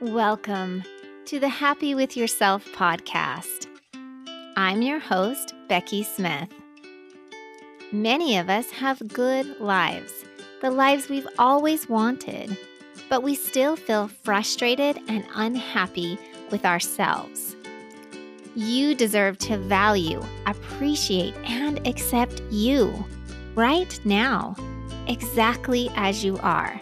[0.00, 0.82] Welcome
[1.26, 3.68] to the Happy with Yourself podcast.
[4.56, 6.48] I'm your host, Becky Smith.
[7.92, 10.12] Many of us have good lives,
[10.60, 12.58] the lives we've always wanted,
[13.08, 16.18] but we still feel frustrated and unhappy
[16.50, 17.54] with ourselves.
[18.56, 22.92] You deserve to value, appreciate, and accept you
[23.54, 24.56] right now,
[25.06, 26.80] exactly as you are.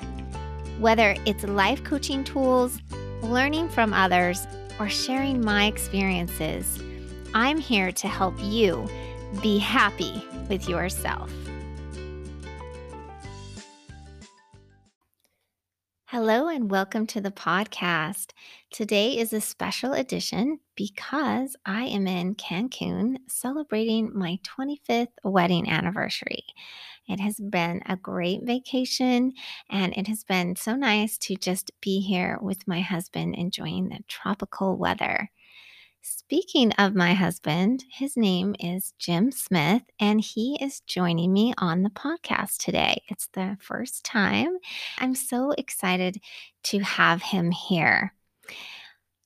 [0.79, 2.81] Whether it's life coaching tools,
[3.23, 4.47] learning from others,
[4.79, 6.83] or sharing my experiences,
[7.35, 8.89] I'm here to help you
[9.43, 11.31] be happy with yourself.
[16.13, 18.33] Hello, and welcome to the podcast.
[18.71, 26.45] Today is a special edition because I am in Cancun celebrating my 25th wedding anniversary.
[27.09, 29.33] It has been a great vacation
[29.71, 34.01] and it has been so nice to just be here with my husband enjoying the
[34.07, 35.31] tropical weather.
[36.05, 41.85] Speaking of my husband, his name is Jim Smith, and he is joining me on
[41.85, 43.05] the podcast today.
[43.07, 44.57] It's the first time.
[44.99, 46.21] I'm so excited
[46.65, 48.15] to have him here.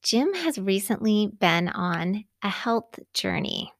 [0.02, 3.72] Jim has recently been on a health journey.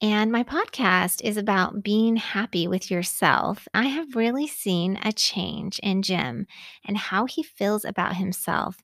[0.00, 3.68] And my podcast is about being happy with yourself.
[3.74, 6.46] I have really seen a change in Jim
[6.82, 8.78] and how he feels about himself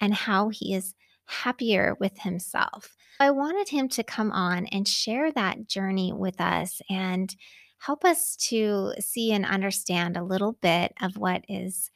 [0.00, 0.94] and how he is
[1.28, 2.96] happier with himself.
[3.20, 7.34] I wanted him to come on and share that journey with us and
[7.78, 11.90] help us to see and understand a little bit of what is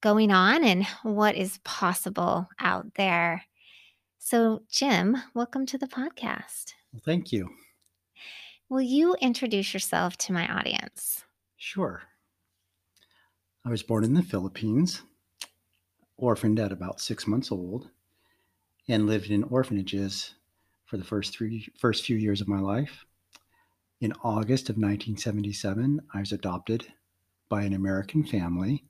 [0.00, 3.44] going on and what is possible out there.
[4.18, 6.72] So, Jim, welcome to the podcast.
[7.04, 7.50] Thank you.
[8.68, 11.24] Will you introduce yourself to my audience?
[11.56, 12.02] Sure.
[13.64, 15.02] I was born in the Philippines,
[16.16, 17.90] orphaned at about six months old,
[18.88, 20.34] and lived in orphanages
[20.86, 23.04] for the first three first few years of my life.
[24.00, 26.86] In August of 1977, I was adopted
[27.48, 28.84] by an American family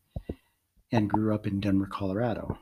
[0.90, 2.58] and grew up in Denver, Colorado.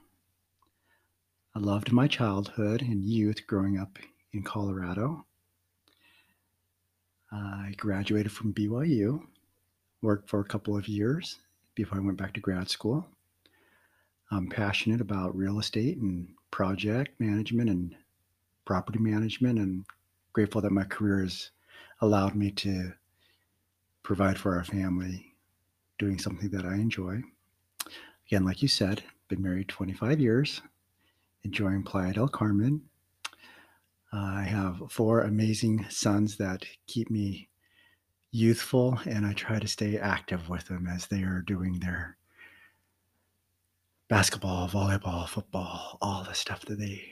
[1.54, 3.98] I loved my childhood and youth growing up
[4.32, 5.26] in Colorado
[7.32, 9.22] I graduated from BYU,
[10.02, 11.38] worked for a couple of years
[11.74, 13.06] before I went back to grad school.
[14.30, 17.96] I'm passionate about real estate and project management and
[18.64, 19.84] property management, and
[20.32, 21.50] grateful that my career has
[22.00, 22.92] allowed me to
[24.04, 25.34] provide for our family
[25.98, 27.22] doing something that I enjoy.
[28.28, 30.62] Again, like you said, been married 25 years,
[31.42, 32.82] enjoying Playa del Carmen,
[34.12, 37.48] I have four amazing sons that keep me
[38.30, 42.18] youthful, and I try to stay active with them as they are doing their
[44.12, 47.02] basketball, volleyball, football, all the stuff that they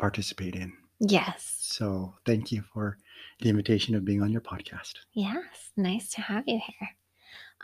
[0.00, 0.72] participate in.
[0.98, 1.58] Yes.
[1.60, 2.98] So thank you for
[3.40, 4.94] the invitation of being on your podcast.
[5.12, 5.70] Yes.
[5.76, 6.88] Nice to have you here.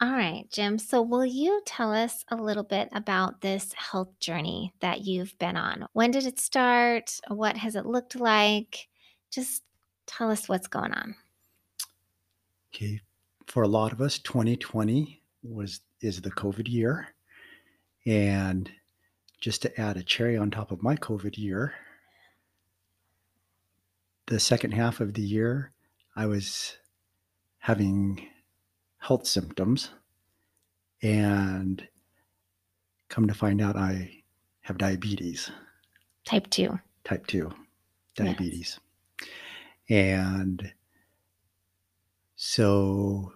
[0.00, 0.78] All right, Jim.
[0.78, 5.56] So, will you tell us a little bit about this health journey that you've been
[5.56, 5.87] on?
[5.92, 7.20] When did it start?
[7.26, 8.87] What has it looked like?
[9.32, 9.64] Just
[10.06, 11.16] tell us what's going on.
[12.72, 13.00] Okay.
[13.47, 17.08] For a lot of us, 2020 was is the COVID year.
[18.06, 18.71] And
[19.41, 21.75] just to add a cherry on top of my COVID year,
[24.27, 25.72] the second half of the year,
[26.16, 26.77] I was
[27.59, 28.28] having
[28.99, 29.91] health symptoms
[31.03, 31.87] and
[33.09, 34.22] come to find out I
[34.62, 35.50] have diabetes.
[36.25, 36.78] Type 2.
[37.05, 37.50] Type 2
[38.15, 38.78] diabetes.
[39.21, 39.28] Yes.
[39.91, 40.72] And
[42.37, 43.32] so,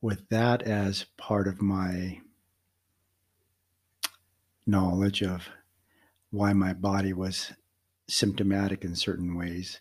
[0.00, 2.20] with that as part of my
[4.66, 5.48] knowledge of
[6.30, 7.52] why my body was
[8.08, 9.80] symptomatic in certain ways,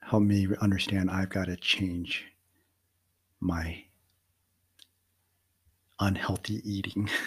[0.00, 2.26] helped me understand I've got to change
[3.40, 3.84] my
[6.00, 7.08] unhealthy eating.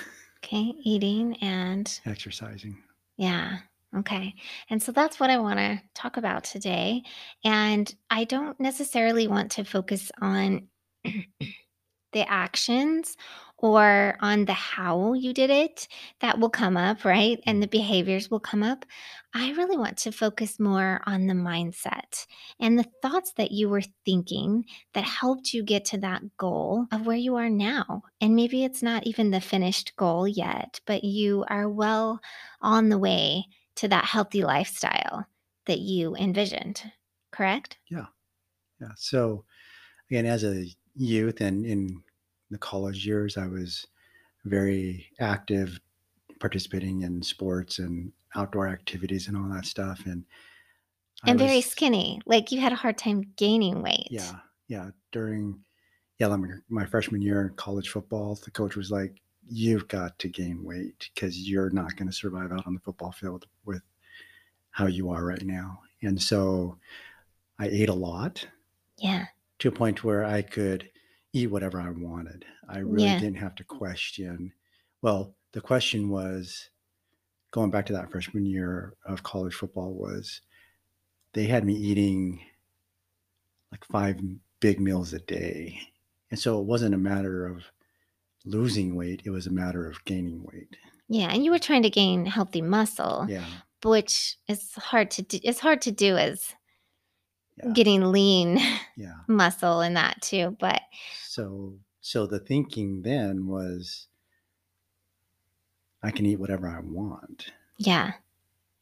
[0.44, 2.82] Okay, eating and exercising.
[3.16, 3.59] Yeah.
[3.96, 4.34] Okay.
[4.72, 7.03] And so that's what I want to talk about today.
[7.44, 10.67] And I don't necessarily want to focus on
[12.13, 13.16] the actions
[13.61, 15.87] or on the how you did it,
[16.19, 17.40] that will come up, right?
[17.46, 17.78] And the mm-hmm.
[17.78, 18.85] behaviors will come up.
[19.34, 22.25] I really want to focus more on the mindset
[22.59, 27.05] and the thoughts that you were thinking that helped you get to that goal of
[27.05, 28.02] where you are now.
[28.19, 32.19] And maybe it's not even the finished goal yet, but you are well
[32.61, 35.25] on the way to that healthy lifestyle
[35.67, 36.84] that you envisioned,
[37.31, 37.78] correct?
[37.90, 38.08] Yeah.
[38.81, 38.91] Yeah.
[38.97, 39.46] So,
[40.09, 40.66] again, as a
[40.96, 42.03] youth and in
[42.49, 43.88] the college years, I was
[44.46, 45.79] very active
[46.40, 50.03] participating in sports and outdoor activities and all that stuff.
[50.05, 50.26] And
[51.26, 52.22] And very skinny.
[52.26, 54.08] Like, you had a hard time gaining weight.
[54.09, 54.91] yeah, yeah.
[55.11, 55.64] During,
[56.17, 60.17] yeah, like my, my freshman year in college football, the coach was like, you've got
[60.20, 63.82] to gain weight because you're not going to survive out on the football field with
[64.72, 65.79] how you are right now.
[66.02, 66.78] And so
[67.59, 68.46] I ate a lot
[68.97, 69.26] Yeah.
[69.61, 70.90] To a point where I could
[71.34, 72.46] eat whatever I wanted.
[72.67, 73.19] I really Yeah.
[73.19, 74.53] didn't have to question.
[75.02, 76.69] Well, the question was
[77.52, 80.41] going back to that freshman year of college football was
[81.34, 82.41] they had me eating
[83.72, 84.19] like five
[84.59, 85.79] big meals a day.
[86.29, 87.63] And so it wasn't a matter of
[88.46, 90.75] losing weight, it was a matter of gaining weight.
[91.08, 91.29] Yeah.
[91.31, 93.46] And you were trying to gain healthy muscle, Yeah.
[93.84, 95.40] which is hard to do.
[95.43, 96.55] It's hard to do as
[97.63, 97.72] Yeah.
[97.73, 98.59] getting lean
[98.96, 99.16] Yeah.
[99.28, 100.55] muscle and that too.
[100.59, 100.81] But
[101.23, 104.08] So so the thinking then was
[106.03, 107.52] I can eat whatever I want.
[107.78, 108.13] yeah,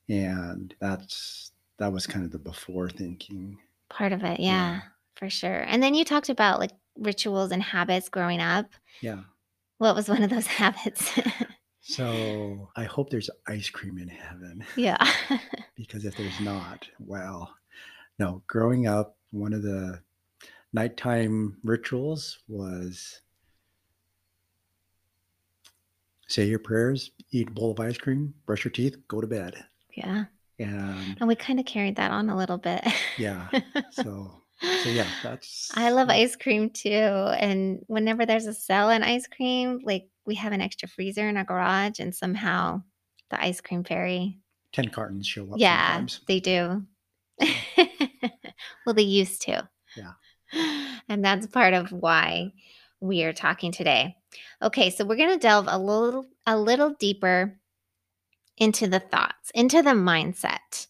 [0.07, 3.57] And that's that was kind of the before thinking.
[3.89, 4.39] part of it.
[4.39, 4.45] Yeah.
[4.75, 4.81] Yeah,
[5.15, 5.59] for sure.
[5.61, 8.67] And then you talked about like rituals and habits growing up.
[9.01, 9.21] Yeah.
[9.77, 11.11] What was one of those habits?
[11.81, 14.97] So I hope there's ice cream in heaven yeah.
[15.75, 17.53] because if there's not, well,
[18.19, 18.43] no.
[18.47, 19.99] Growing up, one of the
[20.73, 23.21] nighttime rituals was
[26.27, 29.55] say your prayers, eat a bowl of ice cream, brush your teeth, go to bed.
[29.95, 30.25] yeah.
[30.59, 32.83] And And we kind of carried that on a little bit.
[33.17, 33.47] yeah,
[33.91, 34.41] so
[34.83, 36.89] so yeah, that's I love ice cream too.
[36.89, 41.37] And whenever there's a sale on ice cream, like we have an extra freezer in
[41.37, 42.83] our garage, and somehow
[43.29, 44.39] the ice cream fairy,
[44.73, 46.19] ten cartons show up yeah, sometimes.
[46.27, 46.83] they do.
[48.85, 49.69] well, they used to.
[49.95, 50.13] Yeah.
[51.11, 52.53] And that's part of why
[52.99, 54.15] we are talking today.
[54.61, 57.59] Okay, so we're going to delve a little a little deeper
[58.57, 60.87] into the thoughts, into the mindset.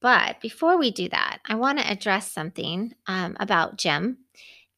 [0.00, 4.18] But before we do that, I want to address something um, about Jim.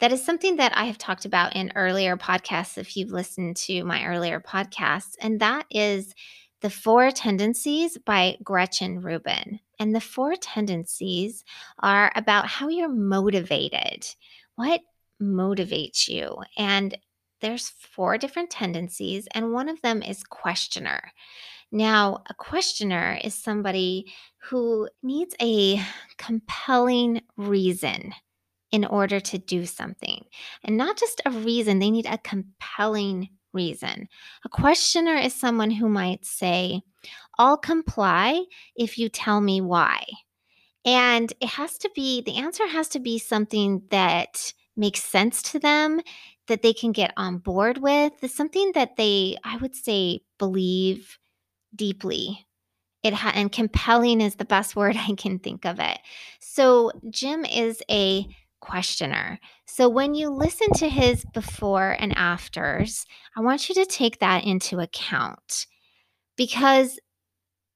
[0.01, 3.85] That is something that I have talked about in earlier podcasts, if you've listened to
[3.85, 6.15] my earlier podcasts, and that is
[6.61, 9.61] The Four Tendencies by Gretchen Rubin.
[9.79, 11.45] And the four tendencies
[11.79, 14.07] are about how you're motivated.
[14.57, 14.81] What
[15.21, 16.37] motivates you?
[16.57, 16.97] And
[17.41, 21.13] there's four different tendencies, and one of them is questioner.
[21.71, 24.13] Now, a questioner is somebody
[24.45, 25.81] who needs a
[26.17, 28.15] compelling reason
[28.71, 30.25] in order to do something.
[30.63, 34.09] And not just a reason, they need a compelling reason.
[34.45, 36.83] A questioner is someone who might say,
[37.39, 38.45] I'll comply
[38.77, 40.05] if you tell me why.
[40.85, 45.59] And it has to be, the answer has to be something that makes sense to
[45.59, 46.01] them,
[46.47, 51.19] that they can get on board with, something that they, I would say, believe
[51.75, 52.47] deeply.
[53.03, 55.99] It ha- and compelling is the best word I can think of it.
[56.41, 58.27] So Jim is a
[58.65, 59.39] questioner.
[59.67, 63.05] So when you listen to his before and afters,
[63.37, 65.67] I want you to take that into account
[66.37, 66.99] because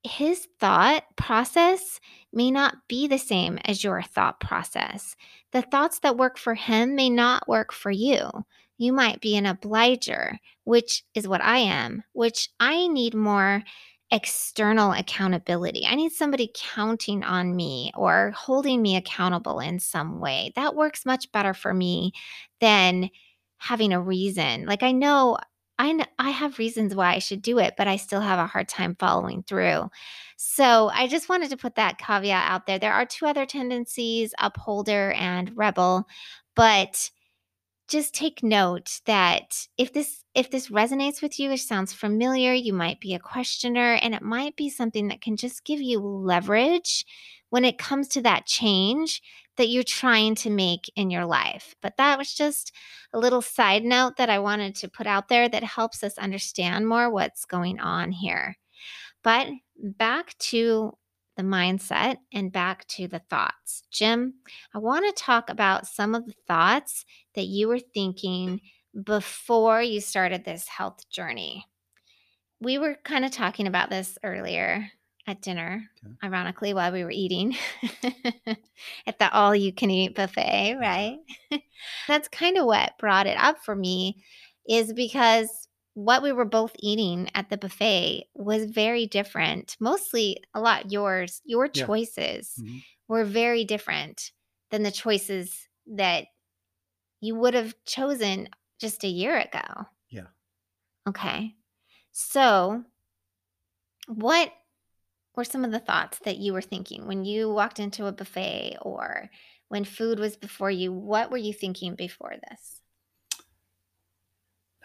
[0.03, 1.99] his thought process
[2.33, 5.15] may not be the same as your thought process.
[5.51, 8.29] The thoughts that work for him may not work for you.
[8.77, 13.63] You might be an obliger, which is what I am, which I need more
[14.11, 15.85] external accountability.
[15.87, 20.51] I need somebody counting on me or holding me accountable in some way.
[20.55, 22.13] That works much better for me
[22.59, 23.09] than
[23.57, 24.65] having a reason.
[24.65, 25.37] Like I know
[25.77, 28.47] I kn- I have reasons why I should do it, but I still have a
[28.47, 29.89] hard time following through.
[30.37, 32.79] So I just wanted to put that caveat out there.
[32.79, 36.05] There are two other tendencies, upholder and rebel,
[36.55, 37.09] but
[37.89, 42.71] just take note that if this if this resonates with you, it sounds familiar, you
[42.71, 47.05] might be a questioner and it might be something that can just give you leverage
[47.49, 49.21] when it comes to that change
[49.57, 51.75] that you're trying to make in your life.
[51.81, 52.71] But that was just
[53.11, 56.87] a little side note that I wanted to put out there that helps us understand
[56.87, 58.55] more what's going on here.
[59.23, 60.93] But back to
[61.39, 63.83] the mindset and back to the thoughts.
[63.89, 64.33] Jim,
[64.75, 68.59] I want to talk about some of the thoughts that you were thinking
[69.05, 71.65] before you started this health journey.
[72.59, 74.91] We were kind of talking about this earlier
[75.27, 76.13] at dinner, Okay.
[76.25, 77.55] ironically, while we were eating
[79.07, 80.81] at the all you can eat buffet, uh-huh.
[80.81, 81.19] right?
[82.09, 84.25] That's kind of what brought it up for me,
[84.67, 89.75] is because what we were both eating at the buffet was very different.
[89.79, 91.87] Mostly a lot yours, your Yeah.
[91.87, 92.83] choices Mhm.
[93.07, 94.31] were very different
[94.71, 96.27] than the choices that
[97.21, 99.85] you would have chosen just a year ago.
[100.09, 100.27] Yeah.
[101.07, 101.55] Okay.
[102.11, 102.85] So
[104.07, 104.53] What
[105.35, 108.77] were some of the thoughts that you were thinking when you walked into a buffet
[108.81, 109.29] or
[109.69, 110.93] when food was before you?
[110.93, 112.78] What were you thinking before this?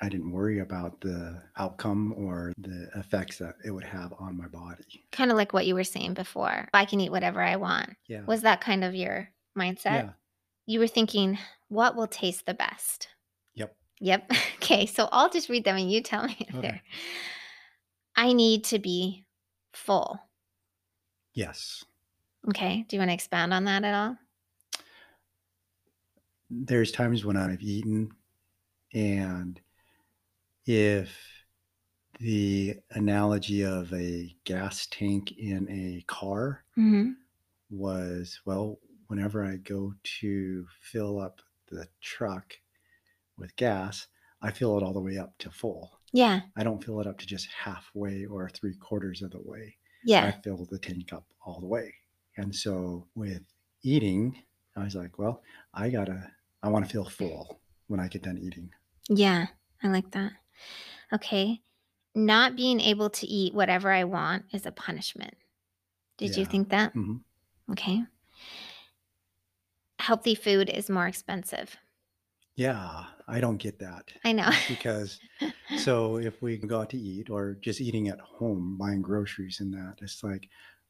[0.03, 4.49] I didn't worry about the outcome or the effects that it would have on my
[4.49, 5.05] body.
[5.13, 6.69] Kind of like what you were saying before.
[6.75, 7.91] I can eat whatever I want.
[8.09, 8.23] Yeah.
[8.27, 9.85] Was that kind of your mindset?
[9.85, 10.11] yeah.
[10.67, 13.09] You were thinking, what will taste the best?
[13.55, 13.75] Yep.
[14.01, 14.31] Yep.
[14.65, 14.87] Okay.
[14.87, 16.61] So I'll just read them and you tell me Okay.
[16.63, 16.83] they're.
[18.17, 19.27] I need to be
[19.75, 20.19] full.
[21.35, 21.85] Yes.
[22.49, 22.87] Okay.
[22.89, 24.17] Do you want to expand on that at all?
[26.51, 28.11] There's times when I've eaten,
[28.93, 29.61] and
[30.67, 31.17] if
[32.21, 37.13] the analogy of a gas tank in a car Mm-hmm.
[37.71, 38.79] was well,
[39.09, 41.41] whenever I go to fill up
[41.71, 42.55] the truck
[43.39, 44.07] with gas,
[44.43, 45.99] I fill it all the way up to full.
[46.13, 46.41] Yeah.
[46.57, 49.77] I don't fill it up to just halfway or three quarters of the way.
[50.05, 50.27] Yeah.
[50.27, 51.95] I fill the tank up all the way.
[52.37, 53.43] And so with
[53.83, 54.37] eating,
[54.77, 55.43] I was like, well,
[55.73, 56.31] I gotta,
[56.63, 58.71] I want to feel full when I get done eating.
[59.09, 59.47] Yeah.
[59.83, 60.33] I like that.
[61.13, 61.61] Okay.
[62.15, 65.35] Not being able to eat whatever I want is a punishment.
[66.17, 66.93] Did you think that?
[66.93, 67.17] hmm
[67.71, 68.05] Okay.
[69.99, 71.77] Healthy food is more expensive.
[72.57, 74.51] Yeah, I don't get that I know.
[74.69, 75.21] because
[75.79, 79.73] so if we go out to eat or just eating at home, buying groceries and
[79.75, 80.49] that, it's like,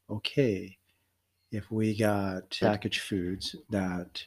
[0.09, 0.77] okay,
[1.51, 4.23] if we got packaged foods that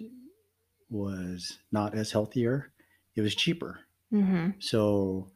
[0.91, 2.73] was not as healthier,
[3.15, 3.81] it was cheaper.
[4.11, 5.33] Hmm So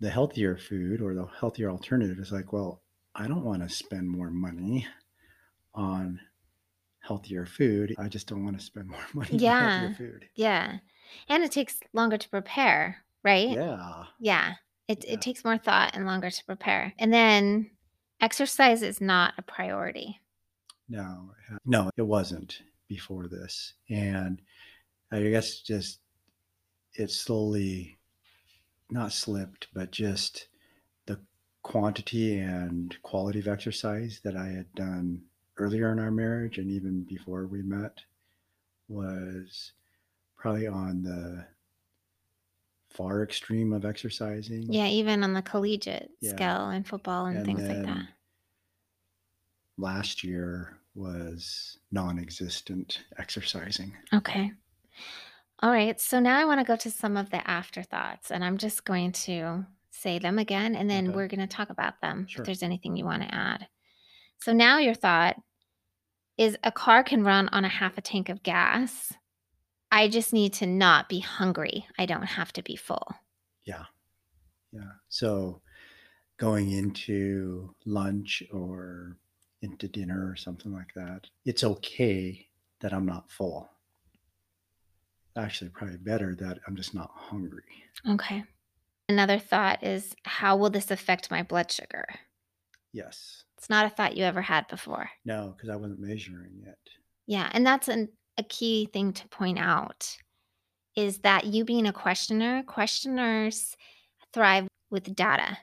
[0.00, 2.82] the healthier food or the healthier alternative is like, well,
[3.14, 4.86] I don't want to spend more money
[5.74, 6.20] on
[7.00, 7.94] healthier food.
[7.98, 9.60] I just don't want to spend more money on Yeah.
[9.70, 10.28] healthier food.
[10.34, 10.78] Yeah.
[11.28, 13.50] And it takes longer to prepare, right?
[13.50, 14.04] Yeah.
[14.18, 14.54] Yeah.
[14.88, 15.14] It, Yeah.
[15.14, 16.94] it takes more thought and longer to prepare.
[16.98, 17.70] And then
[18.20, 20.20] exercise is not a priority.
[20.88, 23.74] No, no, it wasn't before this.
[23.88, 24.42] And
[25.12, 26.00] I guess just
[26.98, 27.98] it slowly
[28.90, 30.48] not slipped, but just
[31.06, 31.20] the
[31.62, 35.22] quantity and quality of exercise that I had done
[35.58, 37.98] earlier in our marriage and even before we met
[38.88, 39.72] was
[40.36, 41.46] probably on the
[42.90, 44.72] far extreme of exercising.
[44.72, 46.32] Yeah, even on the collegiate Yeah.
[46.32, 48.08] scale in football and, things like that.
[49.78, 53.94] Last year was non existent exercising.
[54.14, 54.52] Okay.
[55.60, 55.98] All right.
[56.00, 59.12] So now I want to go to some of the afterthoughts, and I'm just going
[59.12, 61.16] to say them again, and then Okay.
[61.16, 62.42] we're going to talk about them Sure.
[62.42, 63.66] if there's anything you want to add.
[64.42, 65.36] So now your thought
[66.36, 69.14] is a car can run on a half a tank of gas.
[69.90, 71.86] I just need to not be hungry.
[71.98, 73.08] I don't have to be full.
[73.64, 73.84] Yeah.
[74.72, 74.90] Yeah.
[75.08, 75.62] So
[76.36, 79.16] going into lunch or
[79.62, 82.46] into dinner or something like that, it's okay
[82.80, 83.70] that I'm not full.
[85.36, 87.62] Actually, probably better that I'm just not hungry.
[88.08, 88.44] Okay.
[89.08, 92.06] Another thought is how will this affect my blood sugar?
[92.92, 93.44] Yes.
[93.58, 95.10] It's not a thought you ever had before.
[95.24, 96.78] No, because I wasn't measuring it.
[97.26, 100.16] Yeah, and that's an, a key thing to point out
[100.96, 103.76] is that you being a questioner, questioners
[104.32, 105.58] thrive with data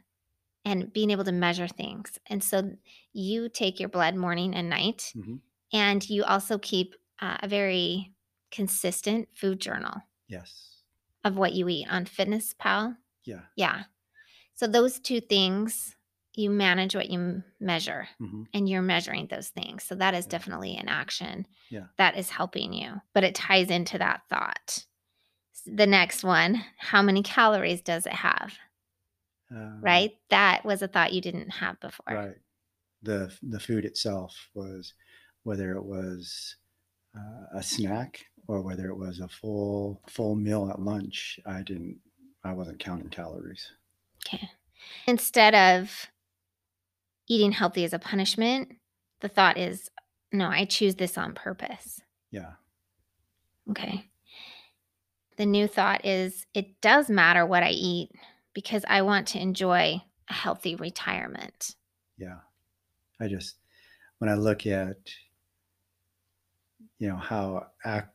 [0.65, 2.17] and being able to measure things.
[2.27, 2.71] And so
[3.13, 5.39] you take your blood morning and night, Mhm.
[5.73, 8.12] and you also keep uh, a very
[8.53, 9.95] consistent food journal
[10.27, 10.83] Yes.
[11.23, 12.95] of what you eat on Fitness Pal.
[13.25, 13.41] Yeah.
[13.55, 13.83] Yeah.
[14.53, 15.95] So those two things,
[16.35, 19.83] you manage what you measure hmm and you're measuring those things.
[19.83, 20.29] So that is Yeah.
[20.29, 21.87] definitely an action Yeah.
[21.97, 24.85] that is helping you, but it ties into that thought.
[25.65, 28.53] The next one, how many calories does it have?
[29.49, 30.11] Um, Right?
[30.29, 32.13] That was a thought you didn't have before.
[32.15, 32.37] Right.
[33.01, 34.93] The the food itself was
[35.43, 36.55] whether it was
[37.15, 41.39] uh, a snack or whether it was a full full meal at lunch.
[41.45, 41.99] I didn't.
[42.43, 43.71] I wasn't counting calories.
[44.27, 44.49] Okay.
[45.07, 46.07] Instead of
[47.27, 48.73] eating healthy as a punishment,
[49.21, 49.89] the thought is,
[50.31, 52.01] no, I choose this on purpose.
[52.31, 52.53] Yeah.
[53.69, 54.09] Okay.
[55.37, 58.11] The new thought is, it does matter what I eat
[58.53, 61.75] because I want to enjoy a healthy retirement.
[62.17, 62.39] Yeah.
[63.19, 63.55] I just
[64.17, 64.97] when I look at
[66.99, 68.07] you know how ac-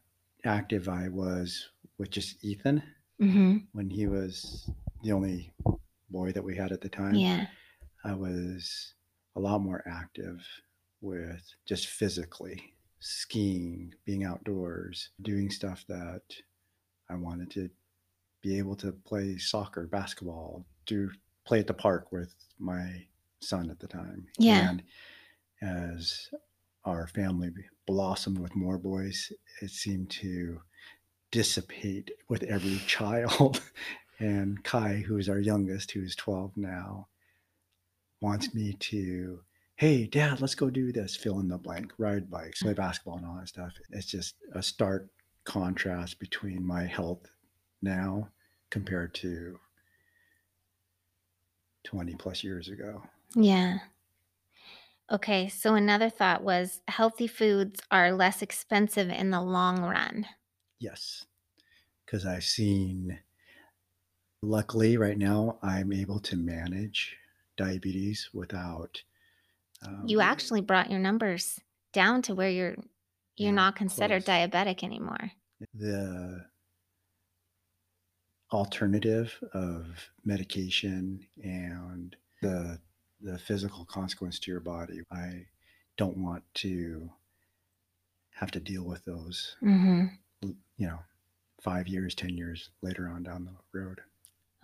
[0.44, 1.68] active I was
[1.98, 2.82] with just Ethan
[3.20, 3.56] Mm-hmm.
[3.72, 4.70] when he was
[5.02, 5.52] the only
[6.08, 7.16] boy that we had at the time.
[7.16, 7.46] Yeah.
[8.04, 8.94] I was
[9.34, 10.46] a lot more active
[11.00, 16.22] with just physically skiing, being outdoors, doing stuff that
[17.10, 17.68] I wanted to
[18.40, 21.10] be able to play soccer, basketball, do
[21.44, 23.04] play at the park with my
[23.40, 24.26] son at the time.
[24.38, 24.70] Yeah.
[24.70, 24.82] And
[25.60, 26.28] as
[26.88, 27.50] our family
[27.86, 30.60] blossomed with more boys, it seemed to
[31.30, 33.60] dissipate with every child.
[34.18, 37.08] and Kai, who's our youngest, who's 12 now,
[38.20, 38.58] wants mm-hmm.
[38.58, 39.40] me to,
[39.76, 42.80] hey, dad, let's go do this, fill in the blank, ride bikes, play mm-hmm.
[42.80, 43.72] basketball, and all that stuff.
[43.90, 45.08] It's just a stark
[45.44, 47.30] contrast between my health
[47.80, 48.28] now
[48.70, 49.58] compared to
[51.84, 53.02] 20 plus years ago.
[53.34, 53.78] Yeah.
[55.10, 60.26] Okay, so another thought was healthy foods are less expensive in the long run.
[60.80, 61.24] Yes,
[62.06, 63.20] because I've seen,
[64.42, 67.16] luckily, right now, I'm able to manage
[67.56, 69.02] diabetes without.
[69.82, 71.60] Um, You actually brought your numbers
[71.92, 72.76] down to where you're
[73.36, 74.24] you're Yeah, not considered close.
[74.24, 75.30] diabetic anymore.
[75.74, 76.48] the
[78.52, 82.80] alternative of medication and the
[83.20, 85.00] the physical consequence to your body.
[85.10, 85.46] I
[85.96, 87.10] don't want to
[88.30, 90.06] have to deal with those, hmm
[90.40, 91.00] you know,
[91.60, 94.00] five years, 10 years later on down the road.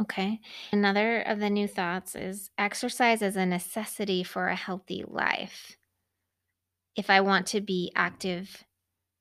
[0.01, 0.41] Okay.
[0.73, 5.77] Another of the new thoughts is exercise is a necessity for a healthy life.
[6.95, 8.65] If I want to be active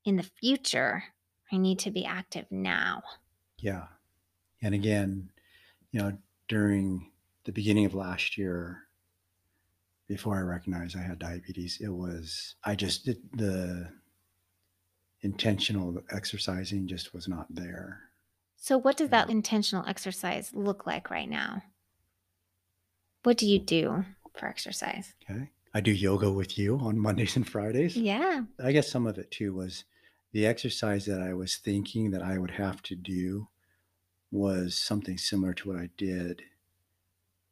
[0.06, 1.06] in the future,
[1.52, 3.02] I need to be active now.
[3.58, 3.86] Yeah.
[4.62, 5.30] And again,
[5.92, 7.12] you know, during
[7.46, 8.84] the beginning of last year,
[10.08, 13.90] before I recognized I had diabetes, it was, I just, did the
[15.22, 18.02] intentional exercising just was not there.
[18.58, 21.64] So, what does that intentional exercise look like right now?
[23.24, 24.06] What do you do
[24.38, 25.14] for exercise?
[25.30, 25.50] Okay.
[25.74, 27.98] I do yoga with you on Mondays and Fridays.
[27.98, 28.44] Yeah.
[28.64, 29.86] I guess some of it too was
[30.32, 33.48] the exercise that I was thinking that I would have to do
[34.32, 36.42] was something similar to what I did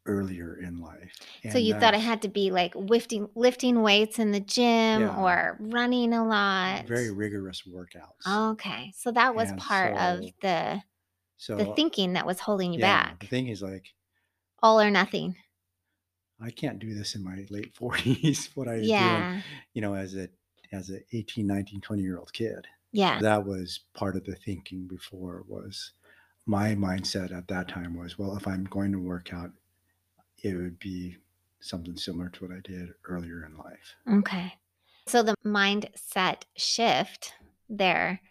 [0.06, 1.14] earlier in life.
[1.52, 5.16] So you thought it had to be like lifting lifting weights in the gym Yeah.
[5.22, 6.86] or running a lot.
[6.88, 8.52] very rigorous workouts.
[8.54, 8.92] Okay.
[8.96, 10.82] So that was And part of the
[11.38, 13.20] So the thinking that was holding you yeah, back.
[13.20, 13.86] the thing is like
[14.64, 15.36] All or nothing.
[16.40, 19.42] I can't do this in my late 40s what I doing, Yeah.
[19.74, 20.30] you know, as a
[20.72, 22.66] as a 18, 19, 20 year old kid.
[22.94, 23.20] Yeah.
[23.22, 25.94] that was part of the thinking before was
[26.46, 29.52] my mindset at that time was well if i'm going to work out
[30.44, 31.18] it would be
[31.60, 34.54] something similar to what i did earlier in life Okay.
[35.08, 37.34] So the mindset shift
[37.70, 38.22] there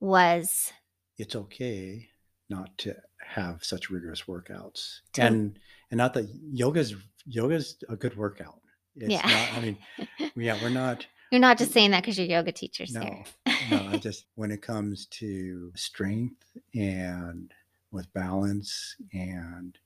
[0.00, 0.72] was
[1.18, 2.08] it's okay
[2.50, 2.94] not to
[3.26, 5.58] have such rigorous workouts To- and
[5.90, 6.94] and not that yoga's
[7.26, 8.60] yoga's a good workout
[8.96, 9.22] it's Yeah.
[9.26, 9.78] not i mean
[10.36, 13.24] yeah we're not you're not just saying that because you're yoga teachers no
[13.70, 17.52] no i just when it comes to strength and
[17.90, 19.78] with balance and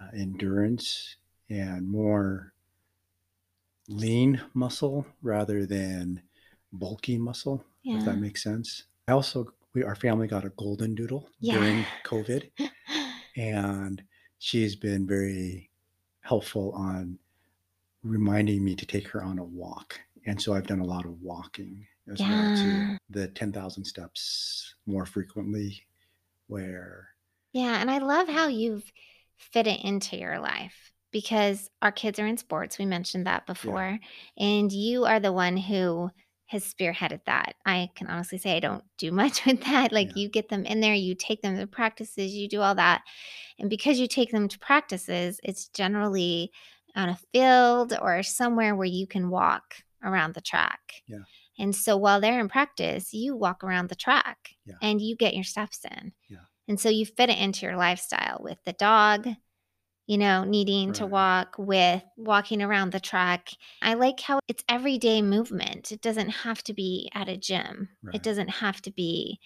[0.00, 1.16] uh, endurance
[1.50, 2.52] and more
[3.88, 6.22] lean muscle rather than
[6.72, 11.28] bulky muscle if that makes sense i also we our family got a golden doodle
[11.40, 11.54] Yeah.
[11.54, 12.50] during covid
[13.36, 14.02] and
[14.38, 15.70] she's been very
[16.20, 17.18] helpful on
[18.02, 21.20] reminding me to take her on a walk and so i've done a lot of
[21.22, 22.62] walking as well Yeah.
[22.62, 25.82] too the 10,000 steps more frequently
[26.48, 27.08] where
[27.52, 28.90] Yeah, and I love how you've
[29.38, 32.78] fit it into your life because our kids are in sports.
[32.78, 33.98] We mentioned that before.
[34.38, 36.10] And you are the one who
[36.46, 37.54] has spearheaded that.
[37.66, 39.92] I can honestly say I don't do much with that.
[39.92, 40.12] Like Yeah.
[40.16, 43.02] you get them in there, you take them to practices, you do all that.
[43.58, 46.50] And because you take them to practices, it's generally
[46.96, 50.80] on a field or somewhere where you can walk around the track.
[51.06, 51.18] Yeah.
[51.58, 54.76] And so while they're in practice, you walk around the track Yeah.
[54.80, 56.12] and you get your steps in.
[56.28, 56.38] Yeah.
[56.68, 59.26] And so you fit it into your lifestyle with the dog,
[60.06, 63.48] you know, needing to walk, with walking around the track.
[63.82, 65.90] I like how it's everyday movement.
[65.92, 68.14] It doesn't have to be at a gym, Right.
[68.16, 69.40] it doesn't have to be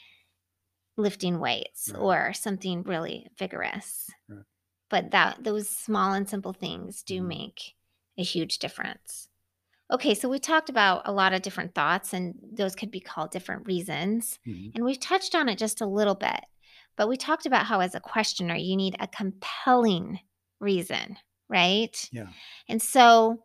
[0.97, 2.01] lifting weights Right.
[2.01, 4.11] or something really vigorous.
[4.29, 4.45] Right.
[4.91, 7.27] But that those small and simple things do Mhm.
[7.29, 7.75] make
[8.19, 9.29] a huge difference.
[9.91, 13.31] Okay, so we talked about a lot of different thoughts, and those could be called
[13.31, 14.39] different reasons.
[14.47, 14.73] Mhm.
[14.75, 16.45] And we've touched on it just a little bit,
[17.03, 20.21] but we talked about how, as a questioner, you need a compelling
[20.61, 21.17] reason,
[21.49, 22.09] right?
[22.12, 22.29] Yeah.
[22.69, 23.43] And so,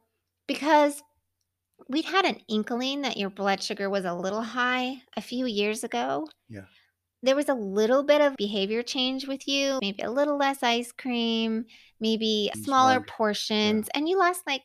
[0.48, 1.02] because
[1.90, 5.84] we'd had an inkling that your blood sugar was a little high a few years
[5.84, 6.28] ago.
[6.48, 6.66] Yeah.
[7.24, 10.92] There was a little bit of behavior change with you, maybe a little less ice
[10.92, 11.66] cream,
[12.00, 13.08] maybe smaller smart.
[13.08, 14.62] portions, and you lost like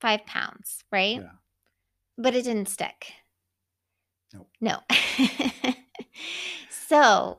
[0.00, 1.18] five pounds, right?
[1.18, 1.30] Yeah.
[2.18, 3.12] But it didn't stick.
[4.32, 4.48] Nope.
[4.60, 4.80] No.
[6.88, 7.38] so,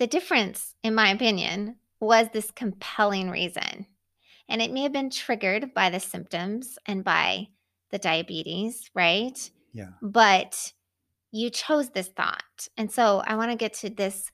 [0.00, 3.86] the difference, in my opinion, was this compelling reason.
[4.48, 7.48] And it may have been triggered by the symptoms and by
[7.90, 9.38] the diabetes, right?
[9.74, 9.90] Yeah.
[10.00, 10.72] But
[11.30, 12.68] you chose this thought.
[12.78, 14.32] And so I want to get to this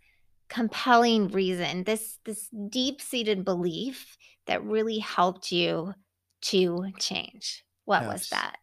[0.49, 5.95] compelling reason, this this deep-seated belief that really helped you
[6.43, 7.65] to change.
[7.85, 8.57] What was that?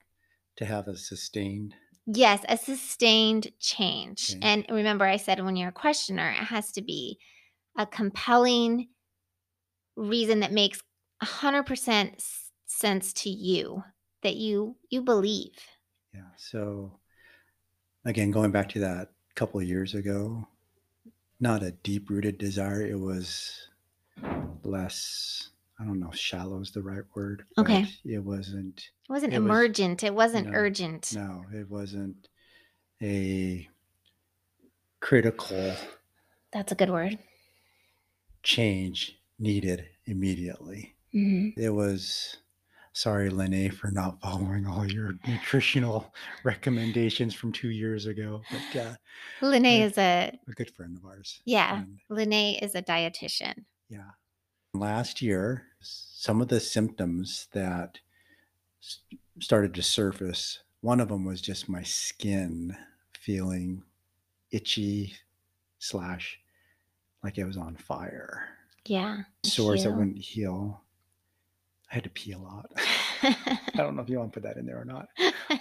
[0.57, 4.35] To have a sustained Yes, a sustained change.
[4.41, 7.17] And remember, I said when you're a questioner, it has to be
[7.77, 8.89] a compelling
[9.95, 10.81] reason that makes
[11.23, 12.23] 100%
[12.65, 13.83] sense to you
[14.21, 15.57] that you you believe.
[16.13, 16.21] Yeah.
[16.37, 16.99] So
[18.05, 20.47] again, going back to that couple of years ago,
[21.39, 22.81] not a deep rooted desire.
[22.81, 23.67] It was
[24.63, 27.45] less, I don't know, if shallow is the right word.
[27.57, 27.85] Okay.
[28.05, 31.13] It wasn't, It wasn't It was- emergent, it wasn't no, urgent.
[31.15, 32.29] no, it wasn't
[33.01, 33.67] a
[34.99, 35.75] critical
[36.51, 37.17] That's a good word.
[38.43, 40.95] change needed immediately.
[41.13, 41.57] Mhm.
[41.57, 42.37] It was,
[42.93, 48.95] sorry, Lene, for not following all your nutritional recommendations from two years ago, but uh,
[49.41, 51.41] Lene is a a good friend of ours.
[51.45, 53.65] yeah, And Lene is a dietitian.
[53.89, 54.11] yeah.
[54.73, 57.99] Last year, some of the symptoms that
[59.39, 62.75] started to surface, one of them was just my skin
[63.17, 63.83] feeling
[64.51, 65.13] itchy
[65.79, 66.39] slash
[67.23, 68.47] like it was on fire.
[68.85, 69.19] Yeah.
[69.45, 70.81] Sores that wouldn't heal.
[71.91, 72.71] I had to pee a lot.
[73.23, 75.07] I don't know if you want to put that in there or not.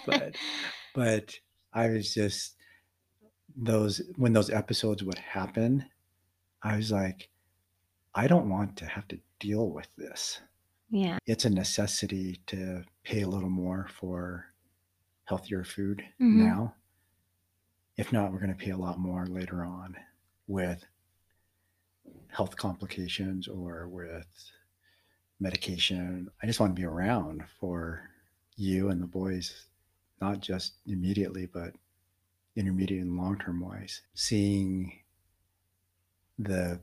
[0.07, 0.35] but
[0.95, 1.35] but
[1.73, 2.57] I was just
[3.55, 5.85] those when those episodes would happen,
[6.63, 7.29] I was like,
[8.15, 10.41] I don't want to have to deal with this.
[10.91, 11.17] yeah.
[11.27, 14.53] It's a necessity to pay a little more for
[15.25, 16.35] healthier food Mhm.
[16.45, 16.75] now.
[17.97, 19.97] If not, we're going to pay a lot more later on
[20.47, 20.85] with
[22.29, 24.27] health complications or with
[25.41, 26.31] medication.
[26.43, 28.11] I just want to be around for
[28.57, 29.67] you and the boys,
[30.21, 31.75] not just immediately, but
[32.57, 34.03] intermediate and long term wise.
[34.15, 35.01] Seeing
[36.39, 36.81] the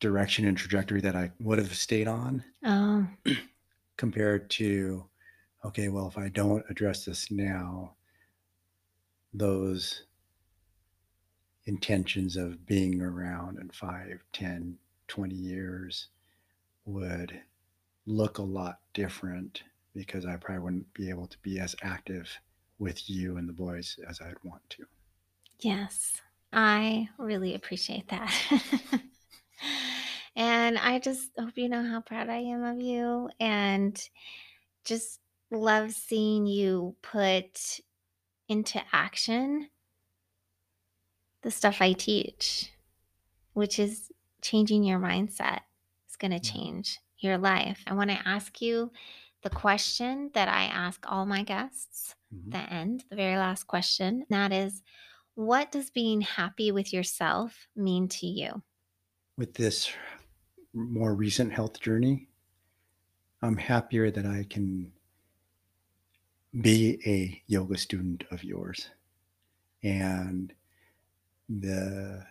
[0.00, 3.06] direction and trajectory that I would have stayed on Oh,
[3.96, 5.04] compared to,
[5.64, 7.94] okay, well, if I don't address this now,
[9.32, 10.04] those
[11.66, 16.08] intentions of being around in 5, 10, 20 years
[16.84, 17.40] would
[18.06, 19.62] look a lot different
[19.94, 22.28] because I probably wouldn't be able to be as active
[22.78, 24.84] with you and the boys as I'd want to.
[25.60, 26.20] yes.
[26.52, 28.34] I really appreciate that.
[30.36, 34.00] and I just hope you know how proud I am of you and
[34.84, 35.20] just
[35.50, 37.80] love seeing you put
[38.48, 39.70] into action
[41.42, 42.72] the stuff I teach,
[43.54, 44.10] which is
[44.42, 45.60] changing your mindset.
[46.06, 47.82] It's going to change your life.
[47.86, 48.92] I want to ask you
[49.42, 52.52] the question that I ask all my guests Mhm.
[52.52, 54.26] the end, the very last question.
[54.30, 54.82] That is,
[55.34, 58.62] what does being happy with yourself mean to you?
[59.40, 59.90] With this
[60.74, 62.28] more recent health journey,
[63.40, 64.92] I'm happier that I can
[66.60, 68.90] be a yoga student of yours
[69.82, 70.52] and
[71.48, 72.22] the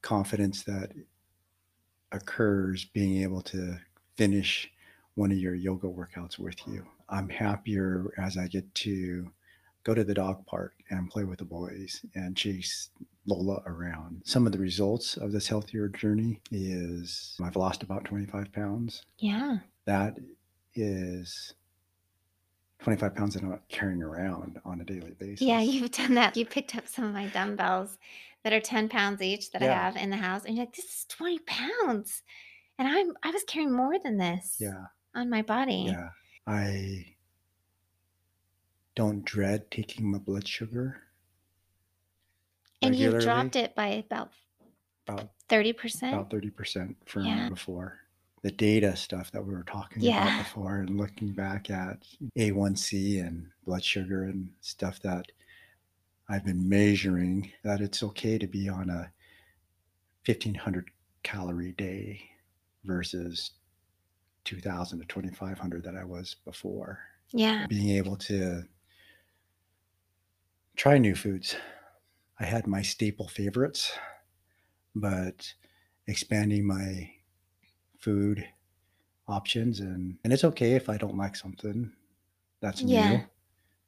[0.00, 0.92] confidence that
[2.10, 3.78] occurs being able to
[4.16, 4.72] finish
[5.16, 6.86] one of your yoga workouts with you.
[7.10, 9.30] I'm happier as I get to
[9.84, 12.88] go to the dog park and play with the boys and chase
[13.26, 14.22] Lola around.
[14.24, 19.02] Some of the results of this healthier journey is I've lost about 25 pounds.
[19.18, 19.58] Yeah.
[19.84, 20.16] That
[20.74, 21.54] is
[22.80, 25.42] 25 pounds that I'm not carrying around on a daily basis.
[25.42, 26.36] Yeah, you've done that.
[26.36, 27.96] You picked up some of my dumbbells
[28.42, 30.44] that are 10 pounds each that I have in the house.
[30.44, 32.22] And you're like, this is 20 pounds.
[32.78, 34.86] And I'm I was carrying more than this Yeah.
[35.14, 35.84] on my body.
[35.88, 36.08] Yeah.
[36.44, 37.14] I
[38.96, 41.02] don't dread taking my blood sugar.
[42.82, 43.24] And you regularly.
[43.24, 44.32] dropped it by about
[45.08, 46.12] About 30%.
[46.12, 47.48] about 30% from Yeah.
[47.48, 47.98] before.
[48.42, 50.22] The data stuff that we were talking Yeah.
[50.22, 52.04] about before and looking back at
[52.36, 55.26] A1C and blood sugar and stuff that
[56.28, 59.12] I've been measuring, that it's okay to be on a
[60.24, 60.90] 1500
[61.22, 62.20] calorie day
[62.84, 63.52] versus
[64.44, 67.00] 2000 to 2500 that I was before.
[67.32, 67.66] yeah.
[67.66, 68.64] Being able to
[70.76, 71.54] try new foods.
[72.42, 73.92] I had my staple favorites,
[74.96, 75.54] but
[76.08, 77.10] expanding my
[78.00, 78.44] food
[79.28, 81.92] options and and it's okay if I don't like something
[82.60, 82.94] that's new.
[82.94, 83.22] Yeah.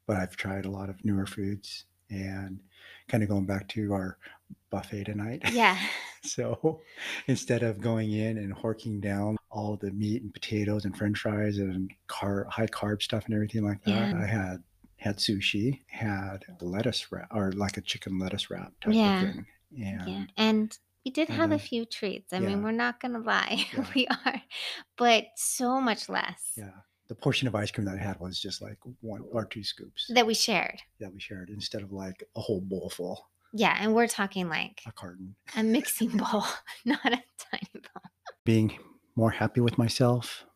[0.07, 2.61] But I've tried a lot of newer foods and
[3.09, 4.19] kind of going back to our
[4.71, 5.43] buffet tonight.
[5.53, 5.77] Yeah.
[6.23, 6.81] so
[7.27, 11.59] instead of going in and horking down all the meat and potatoes and french fries
[11.59, 14.21] and car- high carb stuff and everything like that, Yeah.
[14.23, 14.63] I had
[15.05, 19.23] had sushi, had lettuce wrap or like a chicken lettuce wrap type Yeah.
[19.23, 19.47] of thing.
[19.77, 20.25] And Yeah.
[20.37, 22.33] And we did have a few treats.
[22.33, 22.47] I yeah.
[22.49, 23.67] mean, we're not going to lie.
[23.77, 23.87] Yeah.
[23.95, 24.41] we are,
[24.97, 26.71] but so much less yeah,
[27.09, 30.07] the portion of ice cream that I had was just like one or two scoops
[30.15, 30.81] that we shared.
[31.01, 33.77] that we shared instead of like a whole bowl full, Yeah.
[33.81, 35.35] And we're talking like a carton.
[35.57, 36.45] a mixing bowl,
[36.87, 38.03] not a tiny bowl.
[38.45, 38.79] being
[39.17, 40.47] more happy with myself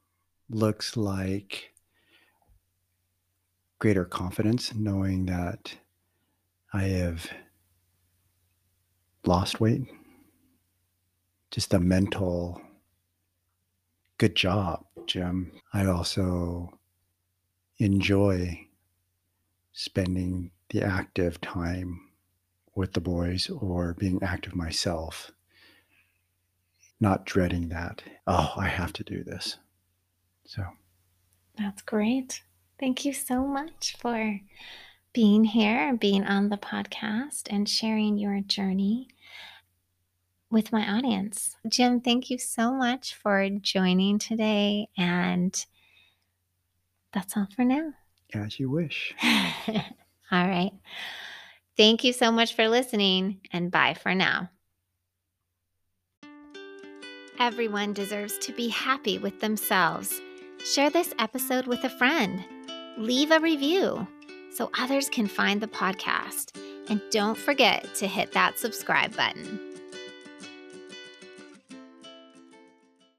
[0.49, 1.53] looks like
[3.79, 5.77] greater confidence knowing that
[6.73, 7.31] I have
[9.25, 9.83] lost weight.
[11.51, 12.61] Just a mental
[14.19, 15.53] good job, Jim.
[15.73, 16.79] I also
[17.79, 18.67] enjoy
[19.73, 22.01] spending the active time
[22.75, 25.33] with the boys or being active myself
[27.01, 28.03] not dreading that.
[28.27, 29.59] Oh, I have to do this.
[30.45, 30.65] So,
[31.57, 32.43] That's great.
[32.79, 34.41] Thank you so much for
[35.13, 39.09] being here being on the podcast and sharing your journey
[40.51, 41.57] with my audience.
[41.67, 44.89] Jim, thank you so much for joining today.
[44.97, 45.65] And
[47.13, 47.95] that's all for now.
[48.35, 49.15] as you wish.
[49.23, 50.73] all right.
[51.77, 54.51] Thank you so much for listening, and bye for now.
[57.39, 60.21] Everyone deserves to be happy with themselves.
[60.65, 62.45] Share this episode with a friend.
[62.99, 64.09] Leave a review
[64.51, 66.59] so others can find the podcast.
[66.89, 69.68] And don't forget to hit that subscribe button.